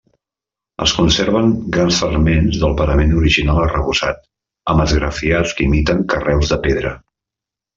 [0.85, 4.25] Es conserven grans fragments del parament original arrebossat,
[4.75, 6.97] amb esgrafiats que imiten carreus de pedra.